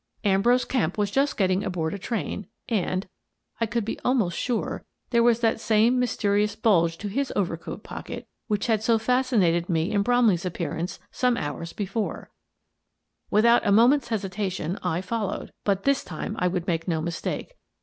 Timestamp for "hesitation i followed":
14.07-15.53